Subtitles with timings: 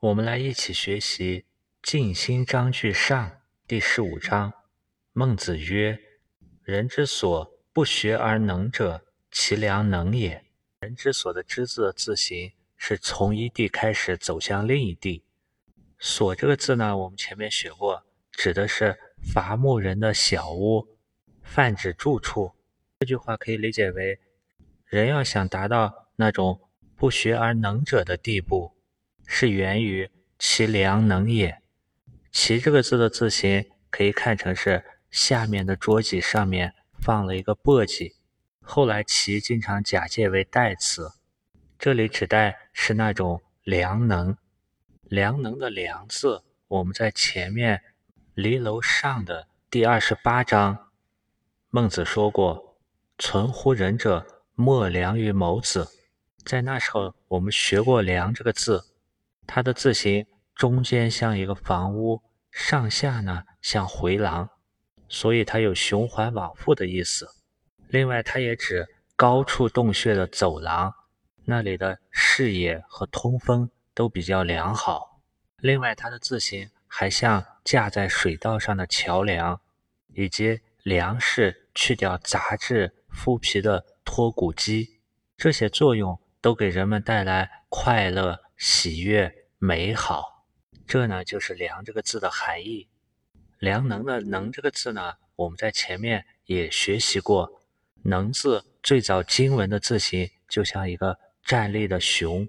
[0.00, 1.40] 我们来一起学习
[1.82, 3.30] 《静心章句上》
[3.66, 4.52] 第十五章。
[5.12, 5.98] 孟子曰
[6.62, 10.44] ：“人之所不学而能者，其良能也。”
[10.78, 15.24] 人之所的“之”字的字形是从一地开始走向另一地。
[15.98, 20.96] 所这个字呢，我们前面学过，指的是伐木人的小屋，
[21.42, 22.52] 泛指住处。
[23.00, 24.20] 这句话可以理解为，
[24.86, 26.60] 人要想达到那种
[26.94, 28.77] 不学而能者的地步。
[29.30, 31.58] 是源于其良能也。
[32.32, 38.14] 其这个字的字形可以看成是下面的桌几上面放了一个簸箕，
[38.62, 41.12] 后来其经常假借为代词，
[41.78, 44.36] 这里指代是那种良能。
[45.02, 47.82] 良能的良字，我们在前面
[48.34, 50.90] 离楼上的第二十八章，
[51.70, 52.78] 孟子说过
[53.18, 55.88] ：“存乎人者，莫良于谋子。”
[56.44, 58.84] 在那时候，我们学过“良”这个字。
[59.48, 64.50] 它的字形中间像一个房屋，上下呢像回廊，
[65.08, 67.26] 所以它有循环往复的意思。
[67.88, 70.92] 另外，它也指高处洞穴的走廊，
[71.46, 75.22] 那里的视野和通风都比较良好。
[75.56, 79.58] 另外，它的字形还像架在水道上的桥梁，
[80.08, 85.00] 以及粮食去掉杂质麸皮的脱骨机，
[85.38, 89.46] 这些作用都给人们带来快乐、喜悦。
[89.60, 90.46] 美好，
[90.86, 92.88] 这呢就是“良”这个字的含义。
[93.58, 97.60] 良能的“能”这个字呢，我们在前面也学习过。
[98.04, 102.48] “能”字最早经文的字形就像一个站立的熊，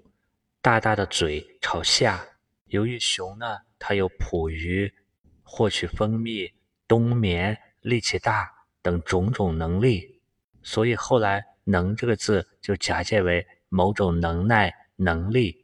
[0.62, 2.24] 大大的嘴朝下。
[2.66, 4.94] 由于熊呢，它有捕鱼、
[5.42, 6.52] 获取蜂蜜、
[6.86, 8.48] 冬眠、力气大
[8.82, 10.20] 等种种能力，
[10.62, 15.59] 所以后来“能”这个字就假借为某种能耐、能力。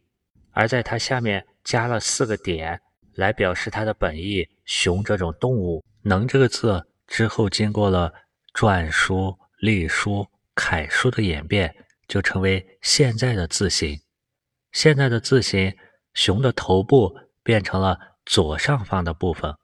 [0.56, 2.80] 而在它下面加了四个点，
[3.14, 4.48] 来表示它的本意。
[4.64, 8.10] 熊这种动物，能这个字之后经过了
[8.54, 11.76] 篆书、隶书、楷书的演变，
[12.08, 14.00] 就成为现在的字形。
[14.72, 15.76] 现在的字形，
[16.14, 19.54] 熊的头部变成了左上方的部分，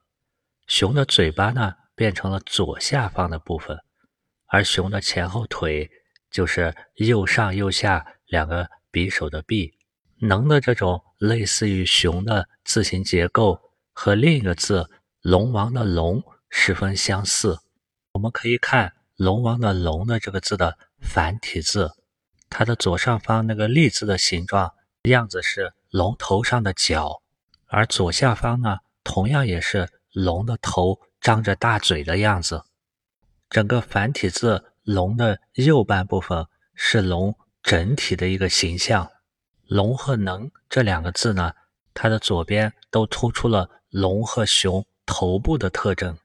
[0.67, 3.75] 熊的嘴巴呢变成了左下方的部分，
[4.45, 5.89] 而熊的前后腿
[6.29, 9.73] 就是右上右下两个匕首的匕。
[10.25, 13.59] 能的这种类似于熊的字形结构，
[13.91, 14.89] 和另一个字
[15.21, 17.59] “龙王”的“龙”十分相似。
[18.13, 21.91] 我们可以看“龙王”的“龙”的这个字的繁体字，
[22.49, 24.73] 它的左上方那个“立”字的形状
[25.09, 27.21] 样子是龙头上的角，
[27.67, 32.63] 而左下方呢，同样也是龙的头张着大嘴的样子。
[33.49, 39.09] 整个繁体字“龙”的右半部分是龙整体的一个形象。
[39.67, 41.53] 龙和能这两个字呢，
[41.93, 46.17] 它的左边都突出了龙和熊头部的特征。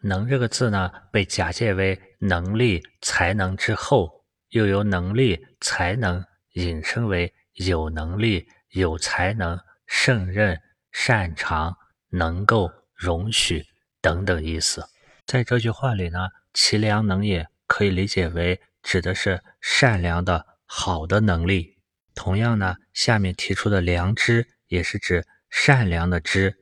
[0.00, 10.60] 能这个字呢，被假借为能力、才能之后，又由能力、才能引申为有能力、有才能、胜任、
[10.92, 11.76] 擅长、
[12.10, 13.64] 能够、容许
[14.00, 14.84] 等等意思。
[15.26, 21.73] 在这句话里呢，其良能也可以理解为指的是善良的好的能力。
[22.14, 26.56] 同样呢，下面提出的“良知”也是指善良的知。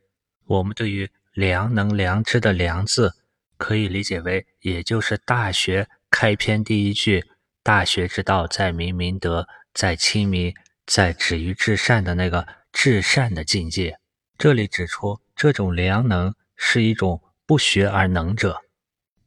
[0.46, 3.14] 我们对于“良能良知”的“良”字，
[3.56, 7.24] 可以理解为，也就是《大学》开篇第一句
[7.62, 10.54] “大学之道，在明明德，在亲民，
[10.86, 13.98] 在止于至善”的那个至善的境界。
[14.36, 18.62] 这里指出，这种良能是一种不学而能者。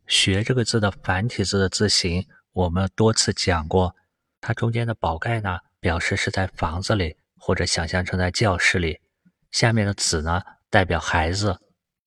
[0.07, 3.95] 学这个字的繁体字的字形，我们多次讲过，
[4.41, 5.59] 它中间的宝盖呢？
[5.85, 9.01] 表示是在房子里，或者想象成在教室里。
[9.51, 10.41] 下面的子呢，
[10.71, 11.59] 代表孩子。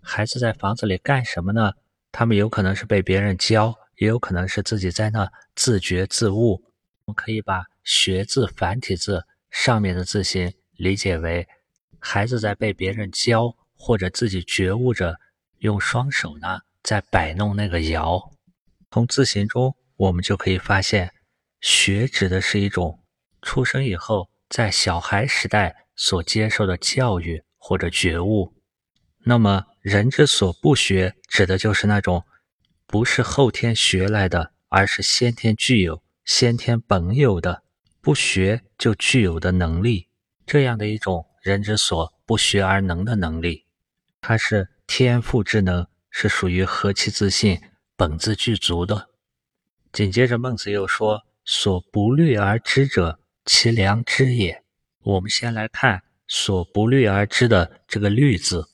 [0.03, 1.75] 孩子在房子里干什么呢？
[2.11, 6.61] 他们有可能是被别人教，也有可能是自己在那自觉自悟。
[7.05, 11.47] 我们可以把“学”字繁体字上面的字形理解为
[12.01, 15.21] 孩子在被别人教，或者自己觉悟着，
[15.59, 18.33] 用双手呢在摆弄那个摇。
[18.91, 21.13] 从字形中，我们就可以发现
[21.63, 22.98] ，“学”指的是一种。
[23.43, 28.55] 出生以后，在小孩时代所接受的教育或者觉悟，
[29.25, 32.25] 那么人之所不学，指的就是那种
[32.87, 37.63] 不是后天学来的，而是先天具有、先天本有的
[38.01, 40.09] 不学就具有的能力，
[40.47, 43.67] 这样的一种人之所不学而能的能力，
[44.21, 47.61] 它是天赋之能，是属于何其自信、
[47.97, 49.09] 本自具足的。
[49.93, 54.63] 紧接着，孟子又说：“所不虑而知者。”其良知也。
[55.01, 58.69] 我们先来看所不虑而知的这个“虑”字，“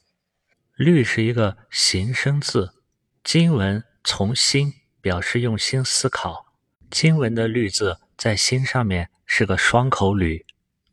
[0.74, 2.74] 虑”是一个形声字。
[3.22, 6.44] 经文从心，表示用心思考。
[6.90, 10.44] 经文的“虑”字在心上面是个双口吕，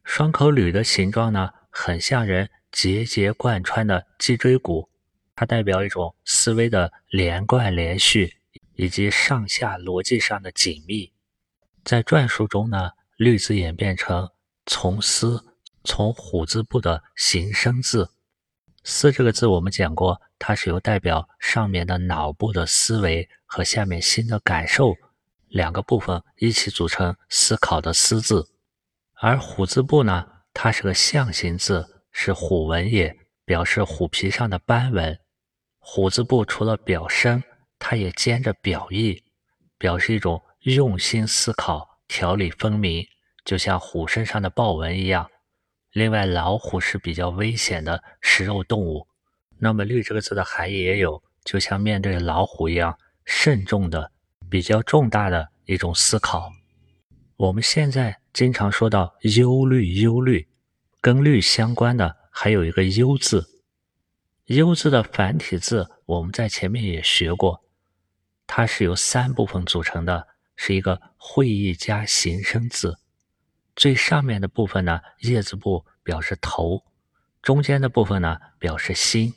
[0.03, 4.87] 双口吕的形状呢，很像人节节贯穿的脊椎骨，
[5.35, 8.35] 它代表一种思维的连贯连续，
[8.75, 11.11] 以及上下逻辑上的紧密。
[11.83, 12.91] 在篆书中呢
[13.21, 14.27] ，“虑”字演变成
[14.65, 15.45] 从思。
[15.83, 18.11] 从虎字部的形声字
[18.83, 24.95] “思”这个字，我们讲过，它是由代表上面的脑部的思维和下面心的感受
[25.47, 28.47] 两个部分一起组成思考的“思”字。
[29.13, 35.19] 而虎字部呢，它是个象形字，是虎纹也，表示虎皮上的斑纹。
[35.79, 37.43] 虎字部除了表声，
[37.79, 39.23] 它也兼着表意，
[39.79, 43.03] 表示一种用心思考、条理分明，
[43.43, 45.29] 就像虎身上的豹纹一样。
[45.91, 49.07] 另外，老虎是比较危险的食肉动物。
[49.57, 54.11] 那么“虑”这个字的含义也有，就像面对老虎一样慎重的、
[54.49, 56.49] 比较重大的一种思考。
[57.35, 60.47] 我们现在经常说到忧虑，忧虑
[61.01, 63.45] 跟“虑”相关的还有一个“忧”字。
[64.47, 67.63] “忧”字的繁体字我们在前面也学过，
[68.47, 72.97] 它是由三部分组成的，是一个会意加形声字。
[73.75, 76.83] 最上面的部分呢，叶子部表示头；
[77.41, 79.31] 中间的部分呢，表示心；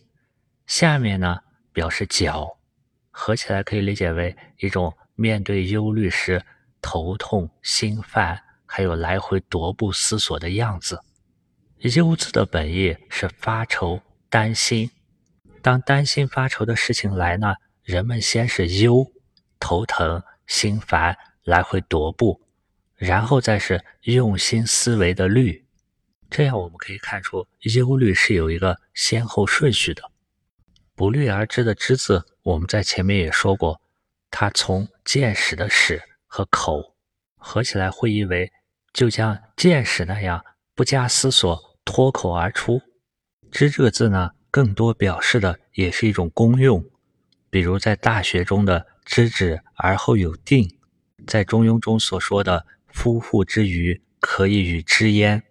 [0.66, 1.40] 下面呢，
[1.72, 2.58] 表示脚。
[3.10, 6.44] 合起来可以理解为一种面对忧虑时
[6.82, 11.00] 头痛、心烦，还有来回踱步思索的样子。
[11.78, 14.90] 忧字的本意是发愁、担心。
[15.62, 19.06] 当担心发愁的事情来呢，人们先是忧，
[19.60, 22.43] 头疼、心烦，来回踱步。
[22.96, 25.64] 然后再是用心思维的虑，
[26.30, 30.10] 这样我们可以看出忧虑是有一个先后顺序的。
[30.94, 33.80] 不虑而知的知字，我们在前面也说过，
[34.30, 36.94] 它从见识的识和口
[37.36, 38.52] 合起来会意为，
[38.92, 40.44] 就像见识那样
[40.74, 42.80] 不加思索脱口而出。
[43.50, 46.84] 知这个字呢，更多表示的也是一种功用，
[47.50, 50.78] 比如在大学中的知止而后有定，
[51.26, 52.66] 在中庸中所说的。
[52.94, 55.42] 夫妇之余，可以与之焉。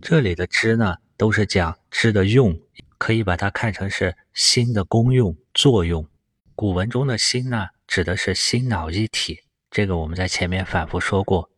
[0.00, 2.58] 这里的“知”呢，都是讲知的用，
[2.96, 6.08] 可以把它看成是心的功用作用。
[6.54, 9.40] 古文中的心呢，指的是心脑一体。
[9.68, 11.50] 这个我们在前面反复说过。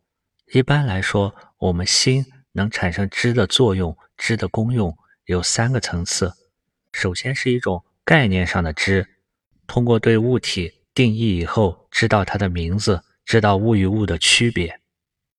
[0.51, 6.33] 一般来说，我们心能产生知的作用、知的功用，有三个层次。
[6.91, 9.07] 首先是一种概念上的知，
[9.67, 14.81] 通过对物体定义以后，知道它的名字，知道物与物的区别。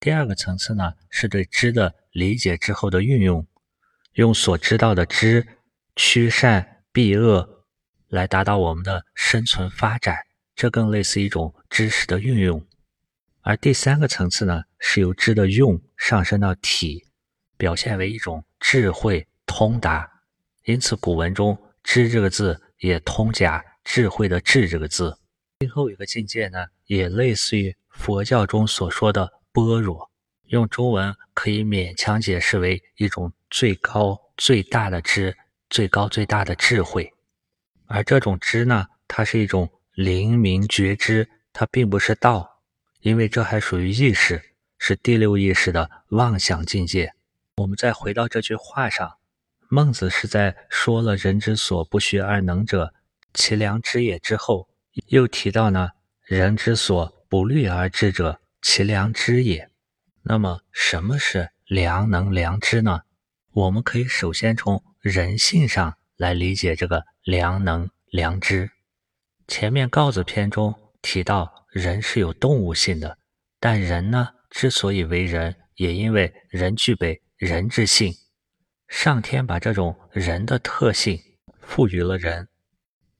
[0.06, 3.44] 第二个层次呢，是对知的理解之后的运用，
[4.12, 5.44] 用所知道的知
[5.96, 7.64] 驱善避恶，
[8.06, 10.16] 来达到我们的生存发展，
[10.54, 12.64] 这更类似一种知识的运用。
[13.40, 17.04] 而第三个层次呢，是由知的用上升到体，
[17.56, 20.08] 表现为一种智慧通达。
[20.66, 25.18] 因此，古文中“知”这个字也通假智慧的“智”这个字。
[25.58, 29.32] 最后一个境界呢，也类似于佛教中所说的。
[29.64, 30.10] 般若
[30.48, 35.34] 用中文可以勉强解释为一种最高最大的知，
[35.70, 37.10] 最高最大的智慧。
[37.86, 42.60] 而这种知呢，它是一种灵明觉知，它并不是道，
[43.00, 44.42] 因为这还属于意识，
[44.78, 47.14] 是第六意识的妄想境界。
[47.56, 49.16] 我们再回到这句话上，
[49.70, 52.92] 孟子是在说了“人之所不学而能者，
[53.32, 54.68] 其良知也”之后，
[55.06, 55.88] 又提到呢
[56.22, 58.38] “人之所不虑而知者”。
[58.68, 59.70] 其良知也。
[60.24, 63.02] 那么，什么是良能良知呢？
[63.52, 68.72] 我们可以首先从人性上来理解这个良能良知。
[69.46, 73.18] 前面告子篇中提到，人是有动物性的，
[73.60, 78.12] 但人呢，之所以为人，也因为人具备人之性。
[78.88, 81.22] 上天把这种人的特性
[81.60, 82.48] 赋予了人，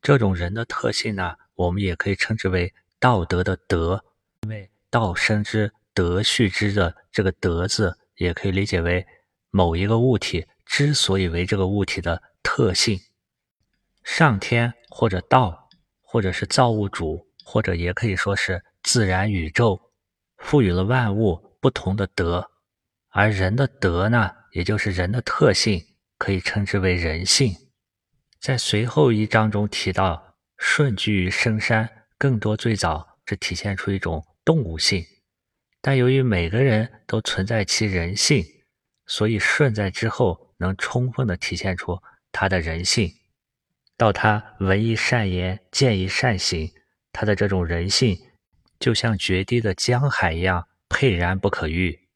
[0.03, 4.05] 这种人的特性呢，我们也可以称之为道德的德，
[4.43, 4.69] 因为。
[4.91, 9.07] 道生之，德畜之的这个“德”字，也可以理解为
[9.51, 13.01] 某一个物体之所以为这个物体的特性。
[14.05, 15.69] 上天或者道，
[16.01, 19.91] 或者是造物主，或者也可以说是自然宇宙，
[20.37, 22.51] 赋予了万物不同的德。
[23.09, 25.83] 而人的德呢，也就是人的特性，
[26.19, 27.55] 可以称之为人性。
[28.39, 34.25] 在随后一章中提到，舜居于深山，更多最早是体现出一种。
[34.47, 35.05] 动物性，
[35.81, 38.45] 但由于每个人都存在其人性，
[39.05, 42.01] 所以舜在之后能充分的体现出
[42.31, 43.13] 他的人性。
[43.97, 46.71] 到他闻一善言，见一善行，
[47.11, 48.17] 他的这种人性
[48.79, 52.07] 就像决堤的江海一样沛然不可逾。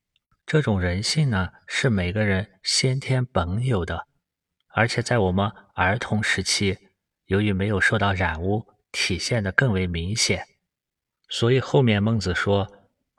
[0.46, 4.06] 这种人性呢，是每个人先天本有的，
[4.68, 6.78] 而且在我们儿童时期，
[7.24, 10.46] 由于没有受到染污，体现的更为明显。
[11.30, 12.70] 所以后面孟子说。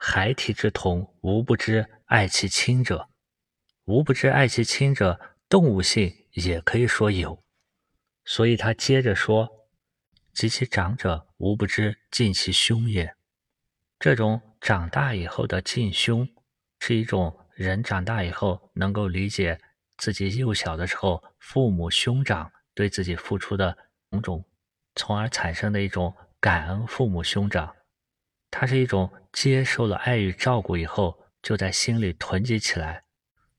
[0.04, 3.08] 孩提之童，无不知爱其亲者；
[3.84, 7.40] 无不知爱其亲者，动物性也可以说有。
[8.24, 9.48] 所以他接着说
[10.34, 13.14] ：“及其长者，无不知敬其兄也。”
[14.00, 16.28] 这种长大以后的敬兄，
[16.80, 19.60] 是一种人长大以后能够理解
[19.98, 23.78] 自己幼小的时候父母兄长对自己付出的
[24.10, 24.44] 种种，
[24.96, 27.72] 从而产生的一种感恩父母兄长。
[28.52, 33.02] 它是一种接受了爱与照顾以后，就在心里囤积起来，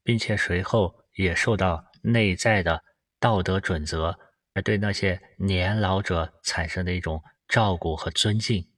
[0.04, 2.84] 并且随后也受到内在的
[3.20, 4.18] 道德准则，
[4.54, 8.70] 而对那些年老者产生的一种照顾和尊敬。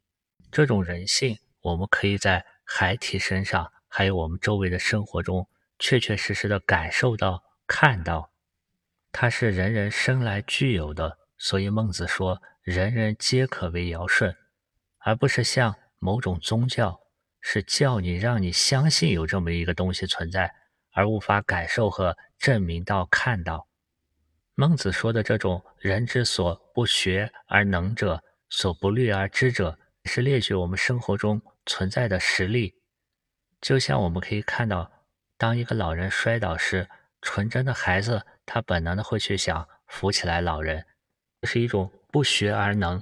[0.49, 8.31] 这种人性，我们可以在孩提身上，还有我们周围的生活中，确确实实的感受到、看到。
[9.11, 14.33] 它是人人生来具有的，所以孟子说：“人人皆可为尧舜”，
[14.99, 15.75] 而不是像。
[16.05, 17.01] 某种宗教
[17.41, 20.53] 是叫你让你相信有这么一个东西存在，
[20.91, 23.67] 而无法感受和证明到看到。
[24.53, 32.75] 孟子说的这种人之所不学而能者，所不虑而知者，是列举我们生活中存在的实例。
[33.59, 34.91] 就像我们可以看到，
[35.39, 36.87] 当一个老人摔倒时，
[37.19, 40.85] 纯真的孩子他本能的会去想扶起来老人，
[41.41, 43.01] 这是一种不学而能，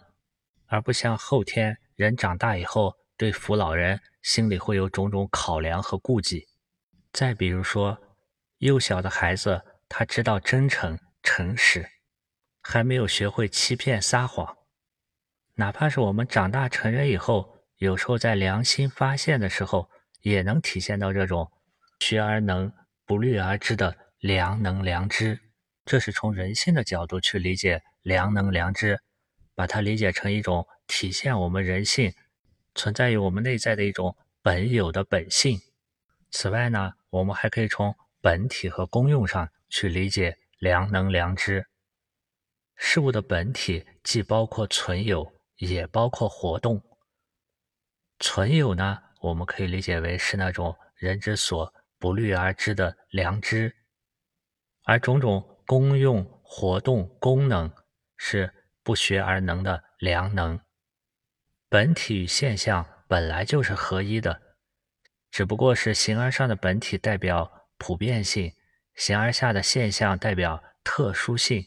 [0.68, 1.78] 而不像后天。
[1.96, 6.48] 人长大以后，对扶老人心里会有种种考量和顾忌。
[7.12, 7.98] 再比如说，
[8.58, 11.88] 幼小的孩子，他知道真诚、诚实，
[12.62, 14.58] 还没有学会欺骗、撒谎。
[15.56, 19.88] 哪怕是我们长大成人以后，有时候在良心发现的时候，
[20.22, 21.52] 也能体现到这种
[22.00, 22.74] 学而能、
[23.06, 25.40] 不虑而知的良能、良知。
[25.86, 29.00] 这是从人性的角度去理解良能、良知，
[29.54, 30.68] 把它理解成一种。
[30.88, 32.14] 体现我们人性
[32.76, 35.60] 存在于我们内在的一种本有的本性。
[36.32, 41.68] 此外呢，我们还可以从本体和功用上去理解良能良知。
[42.76, 46.82] 事物的本体既包括存有，也包括活动。
[48.20, 53.76] 存有呢，我们可以理解为是那种人之所不虑而知的良知，
[54.84, 57.72] 而种种功用、活动、功能
[58.18, 60.60] 是不学而能的良能。
[61.74, 64.40] 本体与现象本来就是合一的，
[65.32, 68.54] 只不过是形而上的本体代表普遍性，
[68.94, 71.66] 形而下的现象代表特殊性。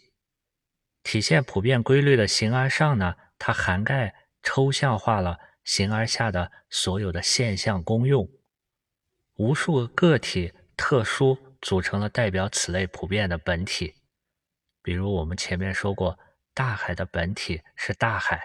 [1.02, 8.30] 体现普遍规律的形而上呢，它涵盖抽象化了形而下的所有的现象功用，
[9.34, 13.96] 无数个体特殊组成了代表此类普遍的本体。
[14.84, 16.16] 比如我们前面说过，
[16.54, 18.40] 大海的本体是大海，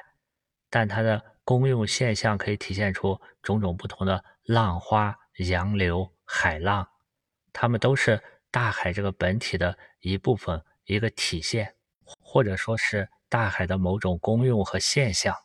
[0.71, 5.13] 但它的功用现象可以体现出种种不同的浪花、
[5.49, 6.87] 洋流、海浪，
[7.51, 15.35] 它们都是大海这个本体的一部分、一个体现，或者说是大海的某种功用和现象。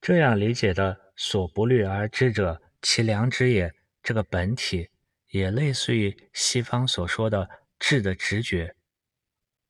[0.00, 3.74] 这样理解的“所不虑而知者，其良知也”
[4.04, 4.90] 这个本体，
[5.30, 7.50] 也类似于西方所说的
[7.80, 8.76] “智”的直觉，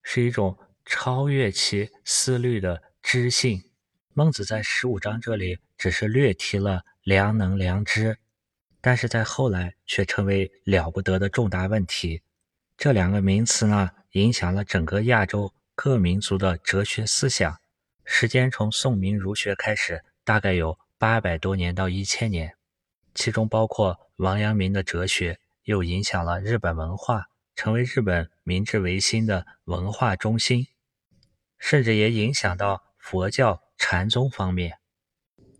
[0.02, 3.69] 是一种超越其思虑的知性。
[4.20, 8.18] 孟子在十五章这里只是略提了良能、良知，
[8.82, 12.20] 但是在后来却成为了不得的重大问题。
[12.76, 17.58] 这两个名词呢，影响了整个亚洲各民族的哲学思想。
[18.04, 22.52] 时间从宋明儒学开始，大概有八百多年到一千年，
[23.14, 30.66] 其中包括王阳明的哲学，又影响了日本文化，成为日本明治维新的文化中心，
[31.58, 33.62] 甚至也影响到佛教。
[33.82, 34.78] 禅宗方面，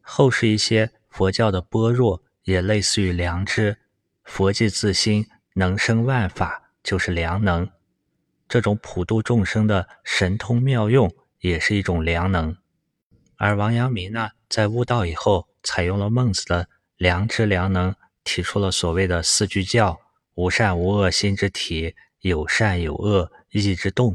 [0.02, 3.78] 后世一些佛教的般若也类似于良知，
[4.24, 7.68] 佛即自心，能生万法，就是良能。
[8.46, 11.10] 这种普度众生的神通妙用，
[11.40, 12.54] 也是一种良能。
[13.36, 19.98] 而王阳明呢，在悟道以后，采用了孟子的良知良能，提出了所谓的四句教：
[20.34, 24.14] 无善无恶心之体，有善有恶意之动，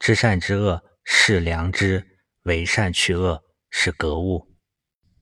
[0.00, 2.10] 知善知恶是良知。
[2.42, 3.42] 为善去恶
[3.76, 4.46] 是格物。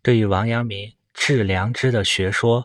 [0.03, 2.63] 对于王阳明致良知的学说，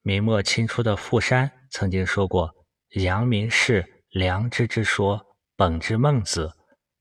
[0.00, 2.50] 明末清初的傅山曾经说过
[2.96, 6.50] ：“阳明是良知之说，本之孟子，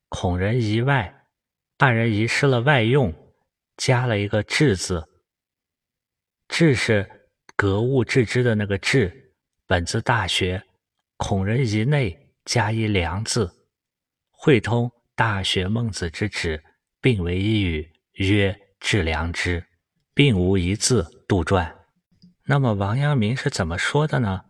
[0.10, 1.24] 孔人疑外，
[1.78, 3.14] 二人遗失了外用，
[3.78, 5.08] 加了一个致字。
[6.50, 9.34] 致是格物致知的那个致，
[9.66, 10.62] 本自大学。
[11.16, 13.50] 孔人疑内，加一良字，
[14.30, 16.62] 会通大学孟子之旨，
[17.02, 19.66] 并为一语，曰致良知，
[20.14, 21.76] 并无一字杜撰。
[22.46, 24.46] 那么王阳明是怎么说的呢？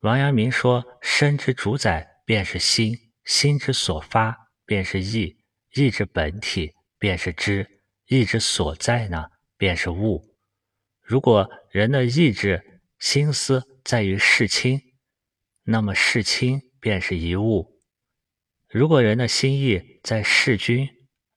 [0.00, 5.38] 王阳明说：“身之主宰便是心，心之所发便是意，
[5.74, 9.26] 意之本体便是知，意之所在呢
[9.56, 10.36] 便是物。
[11.00, 14.80] 如果人的意志、心思在于事亲，
[15.64, 17.80] 那么事亲便是一物；
[18.68, 20.88] 如果人的心意在事君，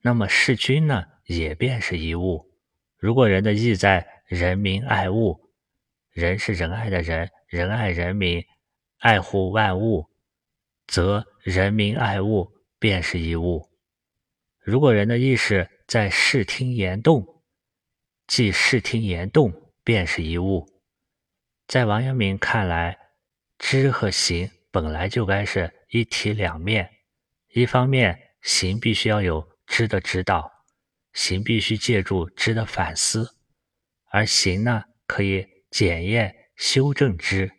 [0.02, 2.52] 那么事君呢也便是一物。
[2.98, 5.40] 如果人的意在人民爱物，
[6.12, 8.44] 人是仁爱的人，仁爱人民。”
[8.98, 10.10] 爱护万物，
[10.88, 13.70] 则人民爱物便是一物。
[14.60, 17.44] 如果人的意识在视听言动，
[18.26, 19.54] 即视听言动
[19.84, 20.66] 便是一物。
[21.68, 22.98] 在王阳明看来，
[23.60, 26.90] 知和行本来就该是一体两面。
[27.54, 30.52] 一方面，行必须要有知的指导，
[31.16, 33.38] 行必须借助知的反思，
[34.12, 37.50] 而行呢，可以检验修正知。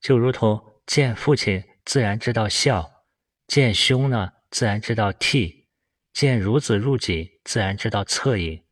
[0.00, 3.04] 就如同见父亲自然知道孝，
[3.46, 5.66] 见兄呢自然知道悌，
[6.12, 8.62] 见孺子入井自然知道恻隐，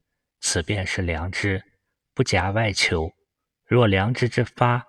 [0.41, 1.63] 此便是良知，
[2.13, 3.13] 不假外求。
[3.67, 4.85] 若良知之发，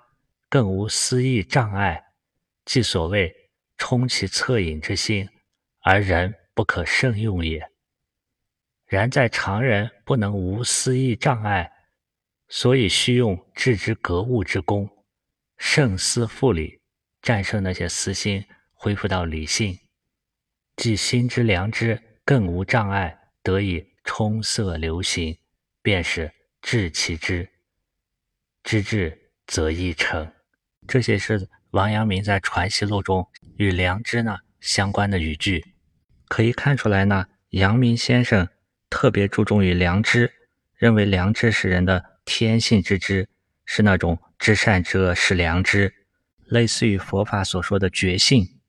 [0.49, 2.03] 更无私意障碍，
[2.65, 3.31] 即所谓
[3.77, 5.29] 充其恻隐之心，
[5.83, 7.72] 而人不可胜用也。
[8.93, 11.71] 然在常人不能无私意障碍，
[12.47, 14.87] 所以需用置之格物之功。
[15.57, 16.79] 胜思复理，
[17.19, 19.79] 战胜那些私心，恢复到理性，
[20.75, 25.39] 即心之良知更无障碍，得以充塞流行，
[25.81, 27.49] 便是治其知。
[28.61, 30.31] 知至则易成。
[30.87, 35.65] 这些是王阳明在《传习录》中与良知呢相关的语句。
[36.27, 38.47] 可以看出来呢，阳明先生
[38.93, 40.31] 特别注重于良知，
[40.75, 43.27] 认为良知是人的天性之知，
[43.65, 44.19] 是那种。
[44.37, 45.95] 知善知恶是良知，
[46.43, 48.59] 类似于佛法所说的觉性，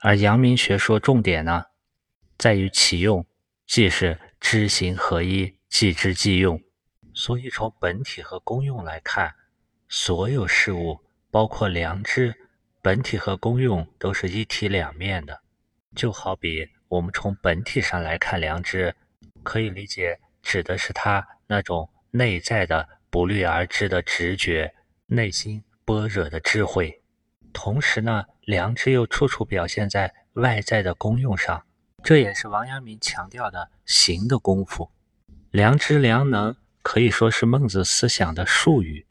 [0.00, 1.66] 而阳明学说重点呢，
[2.36, 3.24] 在于其用，
[3.66, 6.60] 即是知行合一，即知即用。
[7.14, 9.32] 所以从本体和功用来看，
[9.88, 12.34] 所有事物，包括良知，
[12.82, 15.40] 本体和功用都是一体两面的。
[15.94, 18.94] 就好比我们从本体上来看良知，
[19.42, 24.74] 可以理解指的是他那种内在的不虑而知的直觉。
[25.12, 27.02] 内心般若的智慧，
[27.52, 31.64] 同时呢，良知又处处表现在外在的功用上，
[32.04, 34.88] 这也是王阳明强调的行的功夫。
[35.50, 39.04] 良知、良能可以说是孟子思想的术语，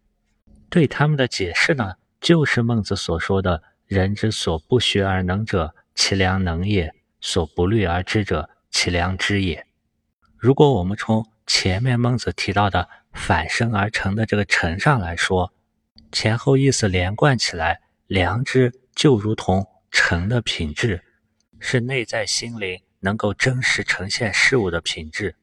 [0.70, 6.89] 对他们的解释呢，就是孟子所说的“人之所不学而能者，其良能也；
[7.20, 9.68] 所不虑而知者，其良知也。”
[10.39, 15.54] 如果我们从前面孟子提到的反生而成的这个成上来说，
[16.13, 21.04] 前后意思连贯起来，良知就如同成的品质，
[21.60, 25.36] 是内在心灵能够真实呈现事物的品质。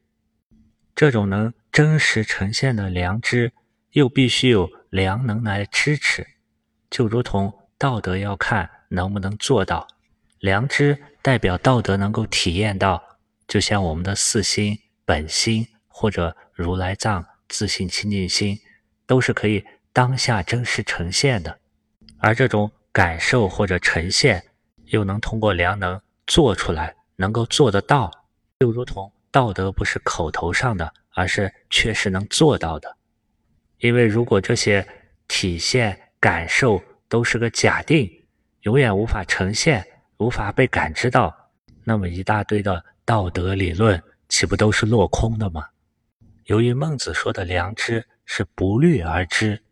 [0.94, 3.52] 这种能真实呈现的良知，
[3.90, 6.26] 又必须有良能来支持，
[6.88, 9.86] 就如同道德要看能不能做到。
[10.38, 18.58] 良知代表道德能够体验到，就像我们的四心、本心或者如来藏、自信清净心，
[19.06, 19.64] 都是可以。
[19.92, 21.58] 当下真实呈现的，
[22.18, 24.44] 而这种感受或者呈现，
[24.88, 28.10] 又能通过良能做出来，能够做得到，
[28.60, 32.94] 就如同道德不是口头上的，而是确实能做到的。
[33.78, 34.86] 因为如果这些
[35.28, 38.06] 体现、感受都是个假定，
[38.60, 39.82] 永远无法呈现，
[40.18, 41.34] 无法被感知到，
[41.84, 45.64] 那么一大堆的道德理论岂不都是落空的吗？
[46.44, 49.62] 由于孟子说的良知是不虑而知。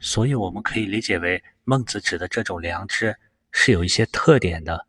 [0.00, 3.14] 所以，我们可以理解为孟子指的这种良知
[3.52, 4.86] 是有一些特点的。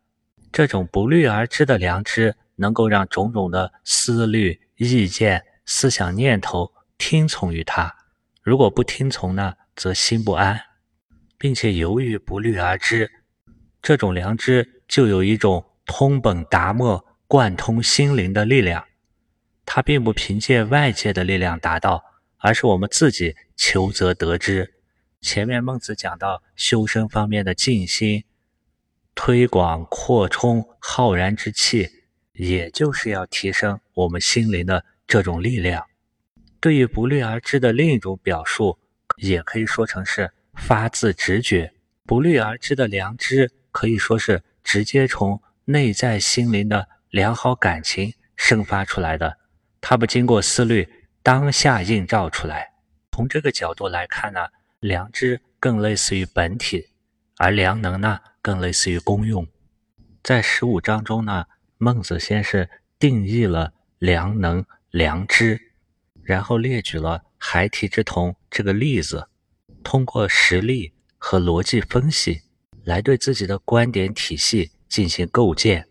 [0.51, 7.89] 这种不虑而知的良知，能够让种种的思虑、意见、思想、念头听从于他；
[8.41, 10.59] 如果不听从呢，则心不安，
[11.37, 13.11] 并且由于不虑而知，
[13.81, 18.83] 这种良知就有一种通本达末、贯通心灵的力量。
[19.65, 22.03] 它并不凭借外界的力量达到，
[22.37, 24.73] 而是我们自己求则得之。
[25.21, 28.25] 前面孟子讲到修身方面的静心，
[29.15, 31.89] 推广扩充浩然之气，
[32.33, 35.85] 也就是要提升我们心灵的这种力量。
[36.59, 38.77] 对于不虑而知的另一种表述，
[39.17, 41.73] 也可以说成是发自直觉。
[42.05, 49.37] 不虑而知的良知，可以说是直接从内在心灵的良好感情生发出来的，
[49.85, 50.87] 它不经过思虑，
[51.21, 52.71] 当下映照出来。
[53.11, 54.39] 从这个角度来看呢，
[54.79, 56.87] 良知更类似于本体，
[57.35, 59.45] 而良能呢，更类似于功用。
[60.23, 65.59] 在十五章中呢，孟子先是定义了良能、良知。
[66.23, 69.27] 然后列举了孩提之童这个例子，
[69.83, 72.39] 通过实例和逻辑分析
[72.85, 75.85] 来对自己的观点体系进行构建。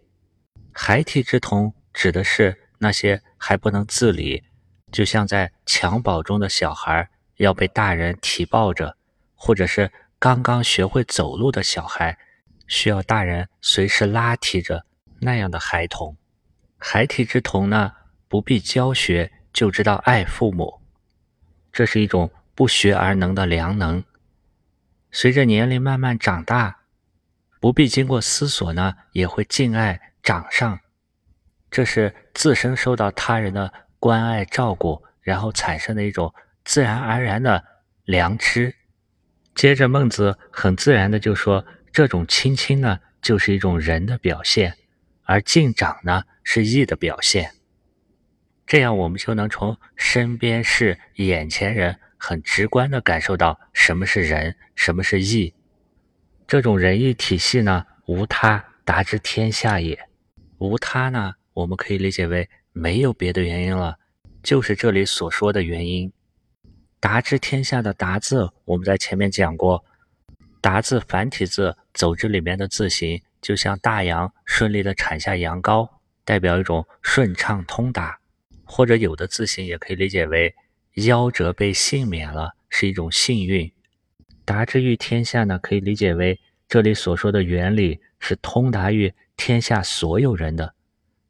[0.72, 4.44] 孩提之童指的是那些还不能自理，
[4.92, 8.96] 就像在襁褓中的小孩要被大人提抱着，
[9.34, 12.16] 或者是刚刚学会走路的小孩
[12.68, 14.86] 需要大人随时拉提着
[15.18, 16.16] 那样的孩童。
[16.78, 17.92] 孩提之童呢，
[18.28, 19.32] 不必教学。
[19.52, 20.80] 就知道爱父母，
[21.70, 24.02] 这是一种不学而能的良能。
[25.10, 26.78] 随着年龄慢慢长大，
[27.60, 30.80] 不必经过思索呢，也会敬爱长上。
[31.72, 36.32] 这是自身受到他人的关爱照顾，然后产生的一种
[36.64, 37.64] 自然而然的
[38.04, 38.74] 良知。
[39.54, 44.76] 接着，孟子很自然的就说：这种亲亲呢，就是一种仁的表现，
[45.24, 47.52] 而敬长呢，是义的表现。
[48.66, 55.54] 这样，我们就能从身边事、眼前人很直观地感受到什么是仁，什么是义。
[56.46, 59.98] 这种仁义体系呢，无他，达之天下也。
[60.58, 63.98] 无他呢，我们可以理解为没有别的原因了，
[64.42, 66.12] 就是这里所说的原因。
[66.98, 69.84] 达之天下的达字，我们在前面讲过，
[70.60, 75.88] 达字繁体字走之里面的字形，就像大羊顺利地产下羊羔，
[76.24, 78.18] 代表一种顺畅通达。
[78.64, 80.54] 或者有的字形也可以理解为
[80.94, 83.70] 夭折被幸免了，是一种幸运。
[84.44, 90.74] 达之于天下呢，可以理解为这里所说的原理是通达于天下所有人的。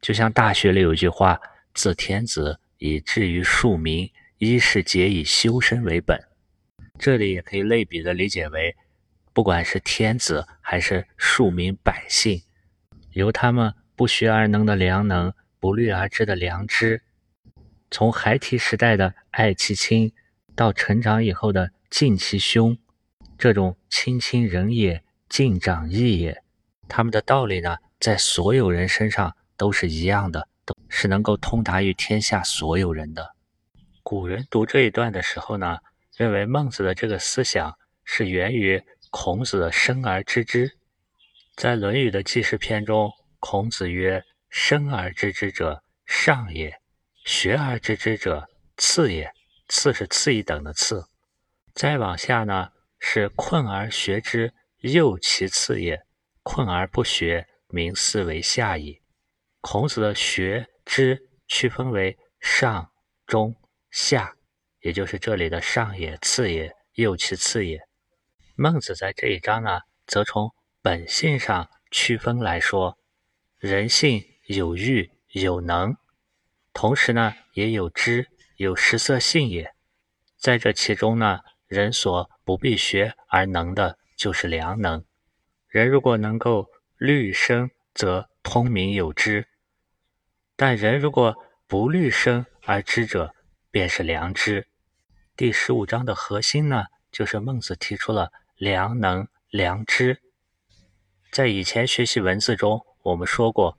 [0.03, 1.39] 就像《大学》里有句话
[1.73, 6.21] ：“自天子以至于庶民，一是皆以修身为本。”
[6.99, 8.75] 这里也可以类比的理解为，
[9.31, 12.41] 不管是天子还是庶民百姓，
[13.13, 17.01] 由他们不学而能的良能，不虑而知的良知。
[17.89, 20.11] 从孩提时代的爱其亲，
[20.53, 22.77] 到成长以后的敬其兄，
[23.37, 26.43] 这种亲亲仁也，敬长义也，
[26.89, 33.33] 他们的道理呢，在所有人身上都是一样的，都是能够通达于天下所有人的。
[34.03, 35.77] 古人读这一段的时候呢，
[36.17, 37.73] 认为孟子的这个思想
[38.03, 40.69] 是源于孔子的生而知之。
[41.55, 44.21] 在《论语》的记事篇中，孔子曰
[44.51, 46.77] ：“生而知之者，上也。”
[47.23, 49.31] 学而知之者，次也。
[49.69, 51.05] 次是次一等的次。
[51.73, 52.67] 再往下呢，
[52.99, 56.01] 是困而学之，又其次也。
[56.41, 58.99] 困而不学，名斯为下矣。
[59.63, 62.91] 孔子的学知区分为上、
[63.25, 63.55] 中、
[63.89, 64.35] 下，
[64.81, 67.79] 也就是这里的上也、次也、又其次也。
[68.55, 72.99] 孟子在这一章呢，则从本性上区分来说，
[73.57, 75.95] 人性有欲有能。
[76.73, 79.73] 同时呢，也有知，有食色性也。
[80.37, 85.05] 在这其中呢，人所不必学而能的，就是良能。
[85.69, 89.43] 人如果能够虑生，则通明有知；
[90.55, 91.35] 但人如果
[91.67, 93.33] 不虑生而知者，
[93.71, 94.67] 便是良知。
[95.35, 100.21] 第十五章的核心呢，就是孟子提出了良能、良知。
[101.31, 103.77] 在以前学习文字中，我们说过，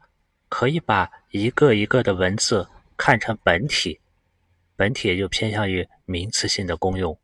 [0.48, 2.68] 可以把一个一个的文字。
[2.96, 4.00] 看成本体，
[4.76, 7.18] 本体也就偏向于名词性的功用。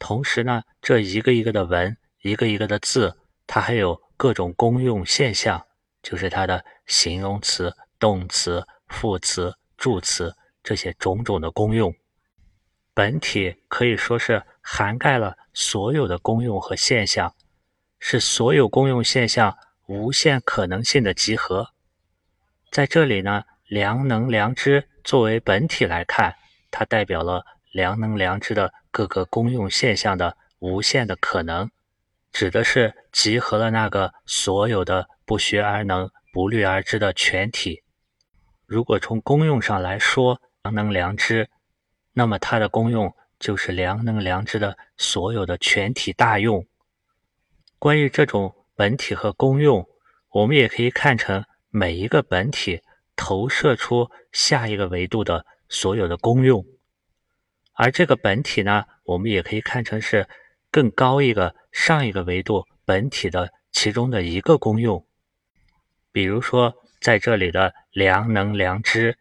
[0.00, 5.64] 同时呢，这一个一个的文，一个一个的字，它还有各种功用现象，
[6.02, 11.94] 就是它的形容词、动词、副词、助词这些种种的功用。
[12.94, 17.34] 本体可以说是涵盖了所有的功用和现象，
[17.98, 21.72] 是所有功用现象无限可能性的集合。
[22.70, 24.88] 在这里呢，良能、良知。
[25.04, 26.34] 作为本体来看，
[26.70, 31.70] 它代表了良能良知的各个功用现象的无限的可能，
[32.32, 37.84] 指的是集合了那个所有的不学而能、不虑而知的全体。
[38.66, 41.48] 如果从功用上来说，良能良知，
[42.12, 46.66] 那么它的功用就是良能良知的所有的全体大用。
[47.78, 49.88] 关于这种本体和功用，
[50.30, 52.82] 我们也可以看成每一个本体
[53.14, 56.66] 投射出下一个维度的所有的功用，
[57.74, 60.28] 而这个本体呢，我们也可以看成是
[60.72, 65.06] 更高一个上一个维度本体的其中的一个功用。
[66.10, 69.16] 比如说，在这里的良能良知，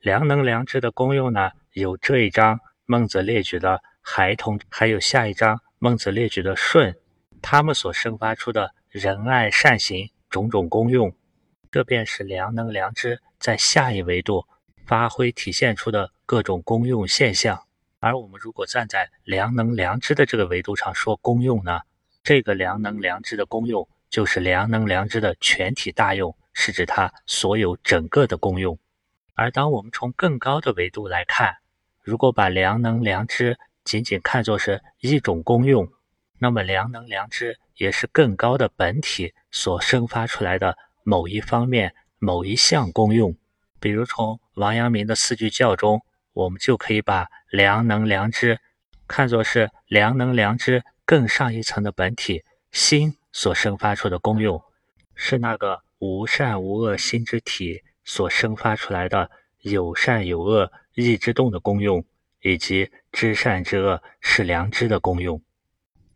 [0.00, 6.94] 良能良知的功用呢，有这一章孟子列举的孩童，还有下一章孟子列举的舜，
[7.42, 11.14] 他们所生发出的仁爱善行种种功用，
[11.70, 14.46] 这便是良能良知在下一维度
[14.86, 17.62] 发挥体现出的各种功用现象。
[17.98, 21.80] 而我们如果站在良能良知的这个维度上说功用呢，
[22.22, 23.88] 这个良能良知的功用。
[24.10, 28.78] 就是良能良知的全体大用，是指它所有整个的功用。
[29.34, 31.56] 而当我们从更高的维度来看，
[32.02, 35.90] 如果把良能良知仅仅看作是一种功用，
[36.38, 43.36] 那么良能良知也是更高的本体所生发出来的某一方面、某一项功用。
[43.78, 48.58] 比如从王阳明的四句教中，我们就可以把良能良知
[49.06, 53.16] 看作是良能良知更上一层的本体心。
[53.32, 54.60] 所生发出的功用，
[55.14, 62.02] 是那个无善无恶心之体所生发出来的有善有恶意之动的功用，
[62.40, 65.42] 以及知善知恶是良知的功用。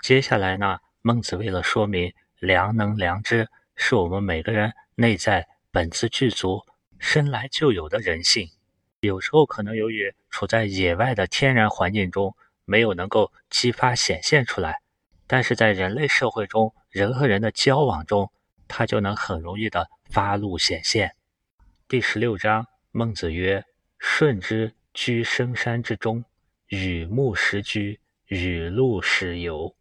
[0.00, 6.62] 接下来呢，孟子为了说明良能良知是我们每个人内在本自具足、
[6.98, 8.48] 生来就有的人性，
[9.00, 14.80] 有时候可能由于处在野外的天然环境中，没有能够激发显现出来。
[15.26, 18.32] 但是在人类社会中，人和人的交往中，
[18.68, 21.14] 它就能很容易的发露显现。
[21.88, 23.64] 第十六章，孟子曰
[23.98, 26.24] ：“舜之居深山之中，
[26.68, 29.74] 与木时居，与鹿时游。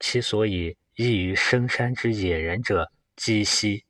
[0.00, 3.84] 其所以异于深山之野人者，几希？”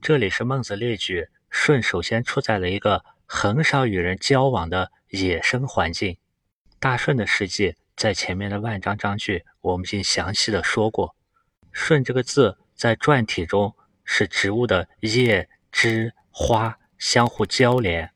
[0.00, 6.18] 这里是孟子列举舜首先处在了一个很少与人交往的野生环境。
[6.78, 7.76] 大舜的事迹。
[7.96, 11.16] 在前面的万章章句，我们已经详细的说过
[11.74, 18.12] ，“舜”这个字在篆体中是植物的叶、枝、花相互交连、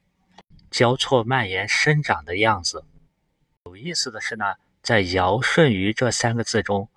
[0.71, 2.85] 交错蔓延生长的样子。
[3.65, 6.89] 有意思的是呢，在“尧舜禹”这三个字中，“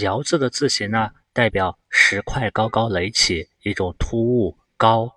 [0.00, 5.08] 尧”字的字形呢，代表石块高高垒起，一种突兀高；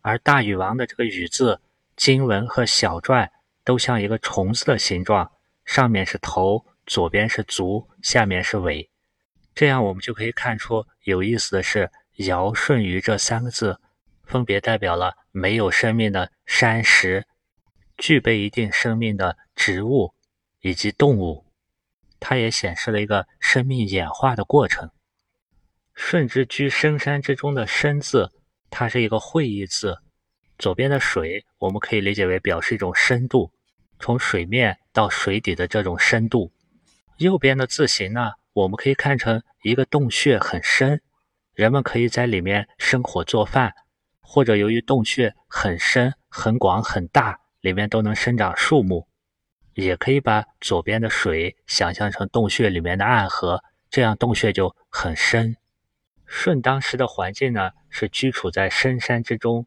[0.00, 1.60] 而大禹王的这个“禹”字，
[1.94, 3.28] 经文和小篆
[3.62, 5.30] 都像一个虫子的形状。
[5.64, 8.89] 上面是头，左边是足，下面是尾，
[9.60, 13.78] 这样我们就可以看出，有意思的是“尧舜禹”这三个字，
[14.24, 17.26] 分别代表了没有生命的山石，
[17.98, 20.14] 具备一定生命的植物
[20.62, 21.44] 以及动物。
[22.18, 24.90] 它也显示了一个生命演化的过程。
[25.94, 28.32] 舜之居深山之中的“深”字，
[28.70, 29.98] 它是一个会意字，
[30.56, 33.52] 左边的水，我们可以理解为表示一种深度。
[33.98, 36.50] 从水面到水底的这种深度，
[37.18, 41.00] 右边的字形呢，我们可以看成一个洞穴很深，
[41.54, 43.74] 人们可以在里面生火做饭，
[44.20, 49.06] 或者由于洞穴很深、很广、很大，里面都能生长树木，
[49.74, 55.56] 也可以把左边的水想象成洞穴里面的暗河，这样洞穴就很深。
[56.26, 59.66] 舜当时的环境呢，是居处在深山之中，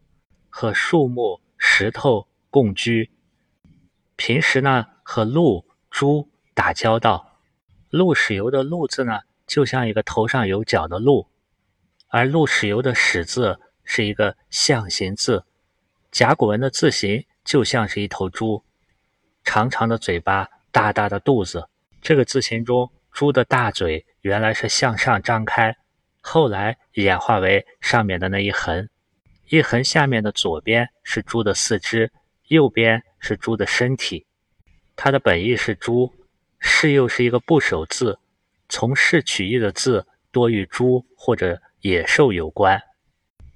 [0.49, 3.11] 和树木、石头共居。
[4.15, 7.32] 平时呢，和鹿、猪打交道。
[7.93, 11.27] 鹿史游的“鹿”字呢，就像一个头上有角的鹿；
[12.07, 15.45] 而鹿史游的“史”字是一个象形字。
[16.09, 18.63] 甲骨文的字形就像是一头猪，
[19.43, 21.69] 长长的嘴巴，大大的肚子。
[22.01, 25.77] 这个字形中，猪的大嘴原来是向上张开，
[26.19, 28.89] 后来演化为上面的那一横。
[29.49, 32.11] 一横下面的左边是猪的四肢。
[32.47, 34.25] 右边是猪的身体，
[34.95, 36.11] 它的本意是猪，
[36.65, 38.19] 是又是一个部首字，
[38.69, 42.81] 从事取义的字多与猪或者野兽有关。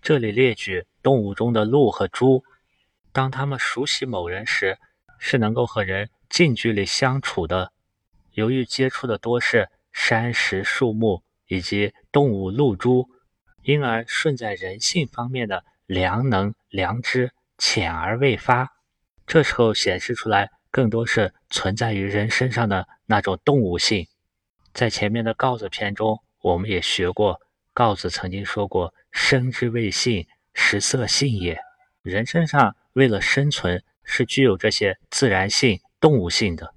[0.02, 2.44] 这里列举动物中的鹿和猪，
[3.14, 4.78] 当它们熟悉某人时，
[5.18, 7.72] 是能够和人近距离相处的。
[8.34, 13.08] 由于接触的多是山石、树木以及动物鹿猪，
[13.64, 18.74] 因而顺在人性方面的良能良知浅而未发。
[19.26, 24.08] 这时候显示出来，更多是存在于人身上的那种动物性。
[24.74, 27.42] 在前面的告子篇中，我们也学过，
[27.74, 31.60] 告子曾经说过：“生之谓性，食色性也。”
[32.04, 36.74] 人身上为了生存，是具有这些自然性、动物性的。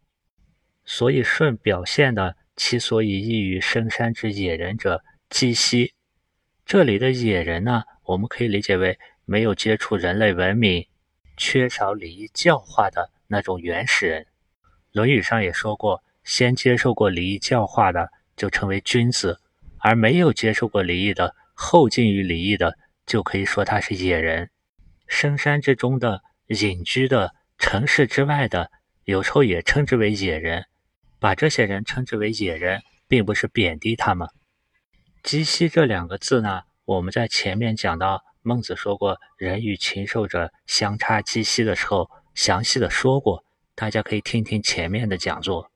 [0.85, 5.95] 所以舜表现的其所以异于深山之野人者，鸡兮。
[6.65, 10.87] 这里的野人呢，我们可以理解为没有接触人类文明、
[11.37, 14.23] 缺少礼仪教化的那种原始人。
[14.91, 19.41] 《论语》上也说过，先接受过礼仪教化的就称为君子，
[19.79, 24.51] 而没有接受过礼仪的、后进于礼仪的，就可以说他是野人。
[25.07, 28.73] 深山之中的、隐居的、城市之外的，
[29.05, 30.67] 有时候也称之为野人。
[31.21, 34.27] 把这些人称之为野人，并不是贬低他们。
[35.23, 45.71] 鸡西这两个字呢，我们在前面讲到孟子说过“人与禽兽者相差鸡西”的时候，详细的说过，大家可以听听前面的讲座。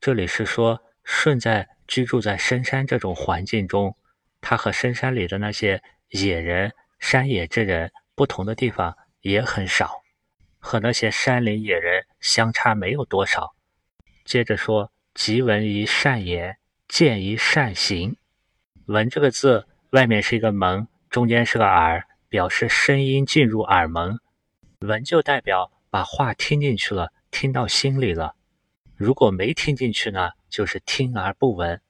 [0.00, 3.96] 这里是说舜在居住在深山这种环境中，
[4.40, 10.00] 他和深山里的那些野人、山野之人不同的地方也很少，
[10.60, 13.56] 和那些山林野人相差没有多少。
[14.24, 18.16] 接着说：“即闻一善言，见一善行。
[18.86, 24.20] ”“闻”这个字外面是一个门，中间是个耳，表示声音进入耳门。
[24.82, 28.34] 闻就代表把话听进去了，听到心里了。
[28.96, 31.80] 如果没听进去呢，就是听而不闻。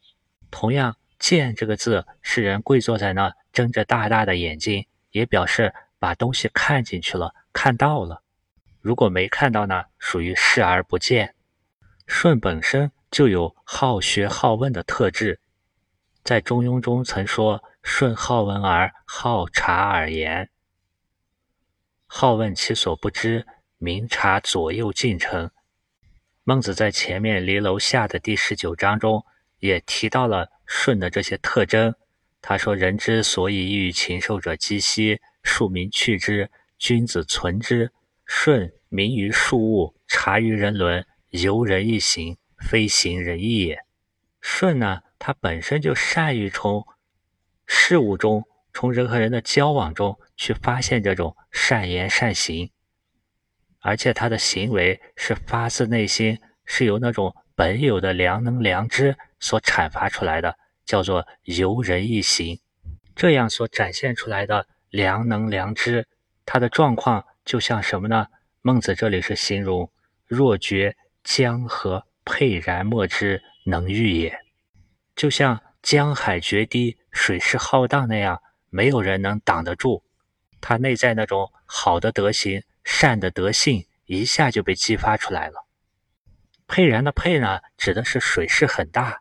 [0.48, 8.22] 同样，“见”这个字是人跪坐在那，睁着大大的眼睛，也表示把东西看进去了，看到了。
[8.80, 11.34] 如果没看到呢，属于视而不见。
[12.06, 15.40] 舜本身就有好学好问的特质，
[16.22, 20.48] 在《中庸》中曾说：“舜好闻而好察而言，
[22.06, 23.44] 好问其所不知，
[23.78, 25.50] 明察左右进程。”
[26.44, 29.24] 孟子在前面《离楼下》的第十九章中
[29.58, 31.94] 也提到了舜的这些特征。
[32.40, 37.92] 他说：“人之所以异于禽兽者，几兮，庶民去之，君子存之。
[38.26, 43.80] 舜明于庶物，察于人伦。”由人一行，非行人意也。
[44.40, 46.86] 舜呢，他本身就善于从
[47.66, 52.70] 事物中、从人和人的交往中去发现这种善言善行，
[53.86, 62.58] 而且他的行为是发自内心，是由那种本有的良能良知所阐发出来的，叫做由人一行。
[63.14, 66.08] 这样所展现出来的良能良知，
[66.44, 68.26] 他的状况就像什么呢？
[68.60, 69.88] 孟子这里是形容
[70.26, 70.96] 若觉。
[71.22, 74.38] 江河沛然莫之能御也，
[75.16, 80.04] 就像江海决堤、水势浩荡那样，没有人能挡得住。
[80.60, 85.66] 他内在那种好的德行、善的德性，一下就被激发出来了。
[86.68, 89.20] 沛然的沛呢，指的是水势很大。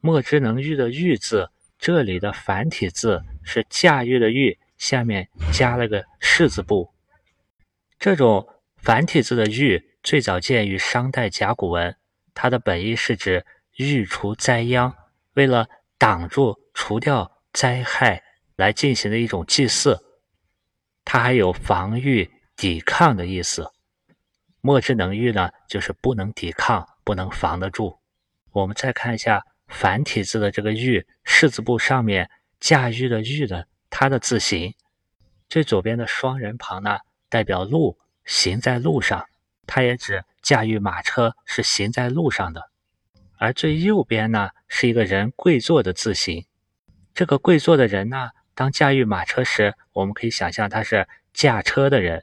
[0.00, 6.94] 莫之能御的御字，这里的繁体字是驾驭的驭，下面加了个士字部。
[7.98, 9.90] 这种繁体字的御。
[10.02, 11.94] 最早见于商代甲骨文，
[12.32, 13.44] 它的本意是指
[13.76, 14.94] 御除灾殃，
[15.34, 18.22] 为了挡住、除掉灾害
[18.56, 20.02] 来进行的一种祭祀。
[21.04, 23.72] 它还有防御、抵抗的意思。
[24.60, 27.98] 莫之能御呢，就是不能抵抗、不能防得住。
[28.52, 34.74] 我们再看一下繁体字的这个御，士字部上面驾驭的驭的它的字形，
[35.48, 36.98] 最左边的双人旁呢，
[37.30, 39.24] 代表路，行在路上。
[39.66, 42.68] 它也指驾驭马车是行在路上的，
[43.38, 46.44] 而最右边呢是一个人跪坐的字形。
[47.14, 52.20] 这个跪坐的人呢，当驾驭马车时，我们可以想象他是驾车的人；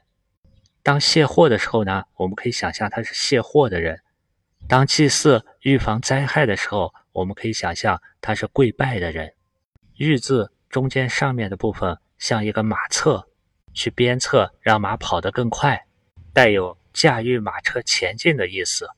[0.88, 3.98] 当卸货的时候呢，我们可以想象他是卸货的人；
[4.66, 9.34] 当祭祀预防灾害的时候，我们可以想象他是跪拜的人。
[9.98, 13.28] 御字中间上面的部分像一个马策，
[13.74, 15.84] 去鞭策让马跑得更快，
[16.32, 16.78] 带有。
[16.94, 18.88] 驾驭马车前进的意思，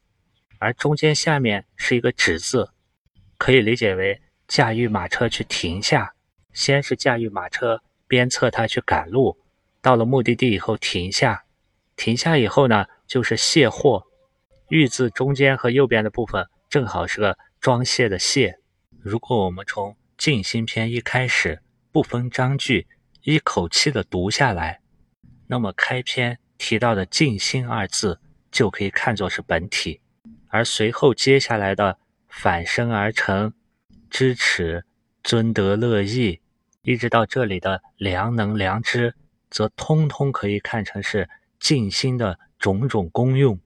[0.61, 2.71] 而中间下面是一个止字，
[3.37, 6.15] 可以理解为驾驭马车去停下。
[6.53, 9.37] 先是驾驭马车鞭策它去赶路，
[9.83, 11.43] 到了目的地以后停下，
[12.01, 14.07] 停下以后呢就是卸货。
[14.71, 18.59] 玉字中间和右边的部分正好是个装卸的卸。
[19.03, 21.61] 如果我们从静心篇一开始
[21.93, 22.87] 不分章句
[23.25, 24.81] 一口气的读下来，
[25.47, 26.39] 那么开篇。
[26.57, 28.21] 提到的“静心”二字
[28.51, 29.99] 就可以看作是本体，
[30.49, 31.99] 而随后接下来的
[32.29, 33.55] “反身而成”、
[34.11, 34.85] “知耻”、
[35.25, 36.39] “尊德乐义”，
[36.85, 39.15] 一直到这里的“良能良知”，
[39.49, 41.31] 则通通可以看成是
[41.61, 43.61] 静心的种种功用。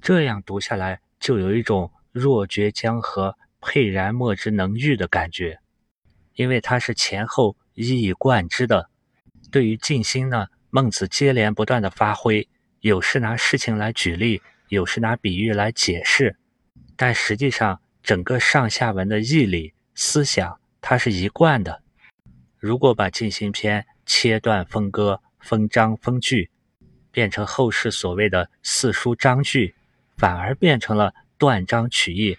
[0.00, 5.58] 这样读下来，就有一种若绝江河，沛然莫之能御的感觉，
[6.34, 8.88] 因为它是前后一以贯之的。
[9.50, 10.46] 对于静心呢？
[10.70, 12.46] 孟子接连不断的发挥，
[12.80, 16.36] 有时拿事情来举例，有时拿比喻来解释，
[16.94, 21.82] 但实际上整个上下文的义理思想，它是一贯的。
[22.58, 26.50] 如果把进行篇切断分割、分章分句，
[27.18, 29.74] 变成后世所谓的四书章句，
[30.16, 32.38] 反而变成了断章取义，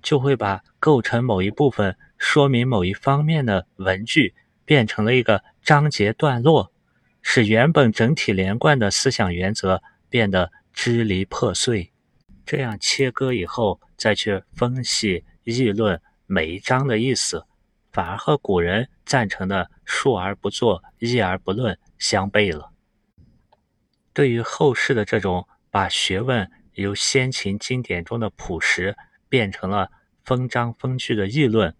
[0.00, 4.32] 就会把构成某一部分、说明某一方面的文句
[4.64, 6.70] 变成了一个章节段落，
[7.20, 11.90] 使原本整体连贯的思想原则变得支离破碎。
[12.46, 17.44] 这样切割以后，再去分析议论每一章的意思，
[17.90, 22.71] 反而和古人赞成的“述而不作，议而不论”相悖了。
[24.12, 28.96] 对于后世的这种把学问由先秦经典中的朴实
[29.28, 29.90] 变成了
[30.24, 31.76] 分章分句的议论，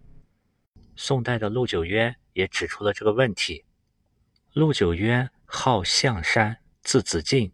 [0.96, 3.64] 宋代的陆九渊也指出了这个问题。
[4.52, 7.52] 陆九渊号象山，字子敬，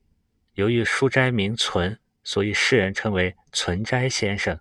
[0.55, 1.99] 由于书斋名存。
[2.25, 4.61] 所以世人称为存斋先生，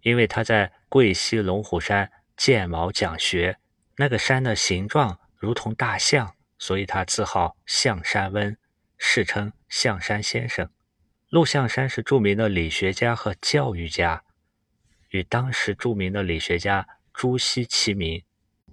[0.00, 3.58] 因为他在贵溪龙虎山建茅讲学，
[3.96, 8.56] 那个山的形状如同大象，所以他自号象山翁，
[8.96, 10.70] 世称象山先生。
[11.28, 14.24] 陆象山是著名的理学家和教育家，
[15.10, 18.22] 与当时著名的理学家朱熹齐名。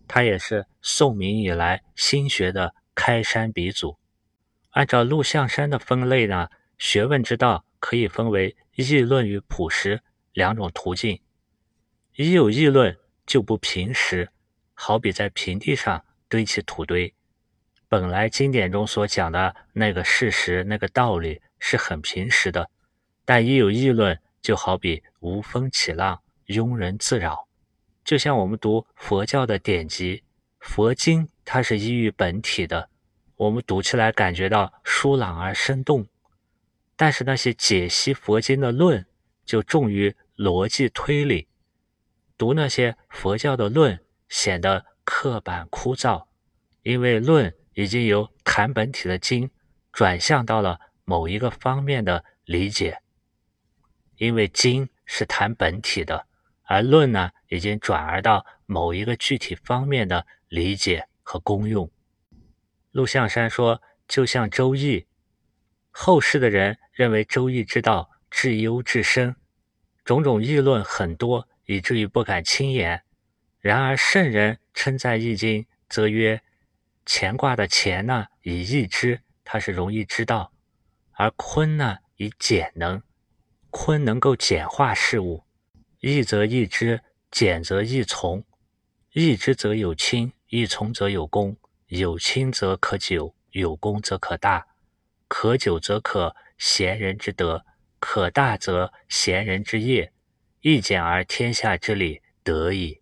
[0.08, 3.98] 他也是宋明以来心学的开山鼻祖。
[4.72, 7.66] 按照陆象山的分类呢，学问之道。
[7.82, 10.04] 可以分为议论与朴实
[10.34, 11.20] 两种途径。
[12.16, 12.96] 一有议论，
[13.26, 14.30] 就不平实，
[14.76, 17.12] 好比在平地上堆起土堆。
[17.92, 22.70] 本来经典中所讲的那个事实、那个道理是很平实的，
[23.26, 27.50] 但一有议论，就好比无风起浪，庸人自扰。
[28.06, 30.24] 就像我们读佛教的典籍、
[30.62, 32.88] 佛经，它是依于本体的，
[33.36, 36.08] 我们读起来感觉到舒朗而生动。
[36.96, 39.06] 但是那些解析佛经的论
[39.44, 41.50] 就重于逻辑推理，
[42.38, 46.28] 读那些佛教的论显得刻板枯燥，
[46.84, 49.50] 因为论已经由谈本体的经
[49.92, 53.02] 转向到了某一个方面的理解，
[54.18, 56.28] 因为经是谈本体的，
[56.64, 61.90] 而论呢已经转而到某一个具体方面的理解和功用。
[62.92, 65.00] 陆象山说，就像《周易》。
[65.90, 69.36] 后世的人认为《周易》之道至幽至深，
[70.06, 73.04] 种种议论很多，以至于不敢轻言。
[73.60, 76.42] 然而圣人称赞《易经》，则曰
[77.14, 80.50] ：“乾卦的乾呢，以易之，它是容易知道；
[81.12, 83.04] 而坤呢，以简能，
[83.70, 85.44] 坤能够简化事物。
[86.00, 88.46] 易则易之，简则易从。
[89.12, 91.58] 易之则有亲，易从则有功。
[91.88, 94.66] 有亲则可久，有功则可大。”
[95.28, 97.66] 可久则可贤人之德，
[98.00, 100.14] 可大则贤人之业。
[100.62, 103.02] 易简而天下之理得矣。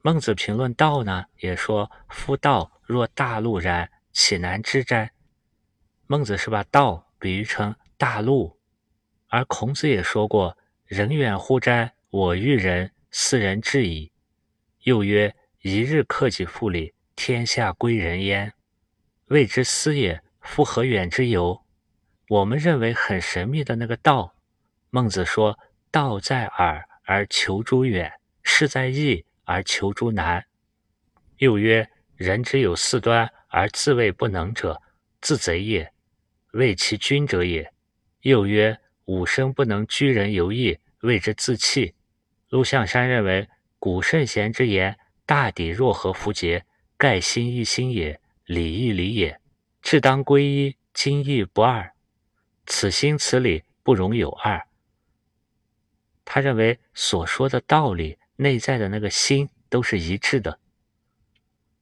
[0.00, 5.12] 孟子评论道呢，也说：“夫道若大陆然，岂难知哉？”
[6.06, 8.58] 孟子是把道比喻成大陆，
[9.28, 11.94] 而孔子也说过：“人远乎哉？
[12.10, 14.12] 我欲人，斯人至矣。”
[14.82, 18.52] 又曰：“一日克己复礼，天下归仁焉，
[19.26, 21.66] 谓之斯也。”夫何远之有？
[22.28, 24.34] 我们认为很神秘的那个道，
[24.88, 25.58] 孟子说
[25.92, 28.10] ：“道在耳而求诸远，
[28.42, 30.46] 事在易而求诸难。”
[31.36, 31.90] 又曰
[32.20, 34.82] ：“人之有四端而自谓不能者，
[35.22, 35.90] 自贼也，
[36.52, 37.72] 谓其君者也。”
[38.20, 41.94] 又曰：“吾生不能居人游义，谓之自弃。”
[42.50, 43.48] 陆象山认为，
[43.78, 46.66] 古圣贤之言，大抵若合符节，
[46.98, 49.40] 盖心一心也，理一理也。
[49.80, 51.94] 志当归一，今亦不二，
[52.66, 54.68] 此心此理不容有二。
[56.26, 60.60] 他认为所说的道理内在的那个心都是一致的，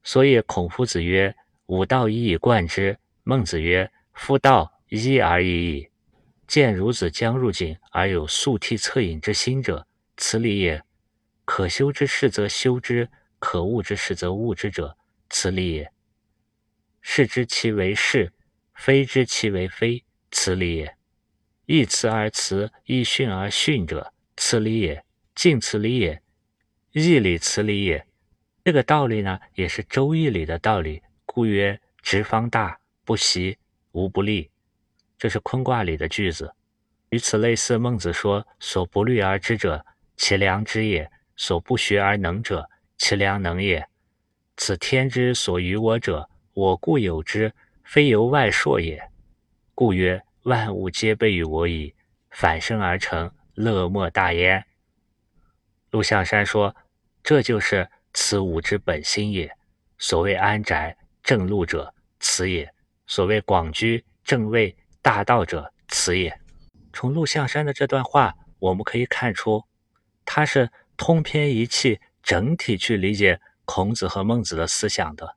[0.08, 1.36] 所以孔夫子曰
[1.68, 5.90] ：“吾道一以贯之。”孟子曰：“夫道一而已矣。”
[6.48, 9.86] 见孺子将入井而有速悌恻隐之心者，
[10.16, 10.82] 此理也。
[11.44, 14.96] 可修之事则修之，可恶之事则恶之者，
[15.28, 15.92] 此理也。
[17.02, 18.32] 是知其为是，
[18.74, 20.94] 非知其为非，此理也；
[21.66, 25.02] 义辞而辞，义训而训者，此理也；
[25.34, 26.22] 敬此理也，
[26.92, 28.07] 义理此理也。
[28.68, 31.02] 这个道理呢，也是《周易》里的道理。
[31.24, 33.56] 故曰：直方大，不习，
[33.92, 34.50] 无不利。
[35.16, 36.54] 这是坤卦里的句子。
[37.08, 39.86] 与此类似，孟子说：所不虑而知者，
[40.18, 43.88] 其良知也；所不学而能者，其良能也。
[44.58, 46.28] 此天之所与我者。
[46.52, 47.54] 我固有之，
[47.84, 49.02] 非由外铄也。
[49.74, 51.94] 故曰：万物皆备于我矣，
[52.28, 54.62] 反生而成，乐莫大焉。
[55.90, 56.76] 陆象山说
[57.24, 59.50] ：“这就是此物之本心也。
[59.98, 62.66] 所谓安宅正路者，此也；
[63.06, 66.38] 所谓广居正位大道者，此也。
[66.92, 69.64] 从陆象山的这段话，我们可以看出，
[70.24, 75.36] 他是通篇一气、整体去理解孔子和孟子的思想的。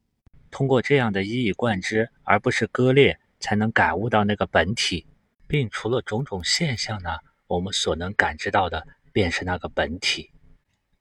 [0.50, 5.06] 通过这样的一以贯之，而不是割裂，才能感悟到那个本体。
[5.48, 7.10] 并除了种种现象呢，
[7.48, 10.32] 我们所能感知到的，便是那个本体。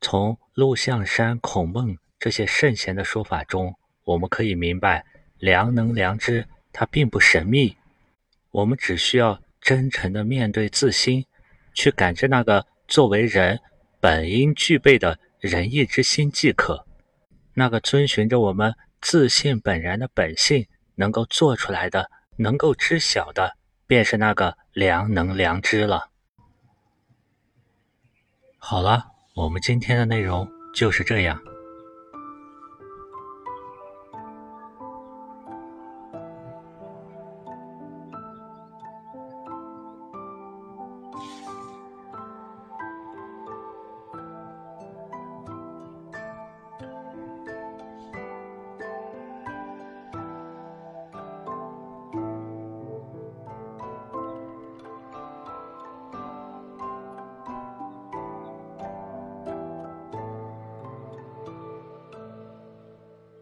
[0.01, 3.75] 从陆象山、孔孟这些圣贤的说法中，
[4.05, 5.05] 我们可以明白，
[5.39, 7.77] 良能、良知，它并不神秘。
[8.51, 11.27] 我们只需要真诚的面对自心，
[11.75, 13.61] 去感知那个作为人
[14.01, 16.87] 本应具备的仁义之心即可。
[17.55, 23.57] 那个遵循着我们自信本然的本性，能够做出来的，能够知晓的。
[23.87, 26.11] 便是那个良能良知了。
[28.57, 31.41] 好了，我们今天的内容就是这样。